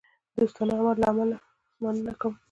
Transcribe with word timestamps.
د 0.33 0.35
دوستانه 0.37 0.73
عمل 0.79 0.95
له 1.01 1.05
امله 1.11 1.37
مننه 1.81 2.13
کوم. 2.21 2.33